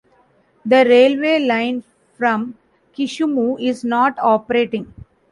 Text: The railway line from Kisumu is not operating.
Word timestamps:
The 0.65 0.83
railway 0.83 1.45
line 1.45 1.83
from 2.17 2.57
Kisumu 2.95 3.61
is 3.61 3.83
not 3.83 4.17
operating. 4.17 4.91